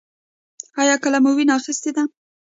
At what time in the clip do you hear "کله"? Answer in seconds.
1.03-1.17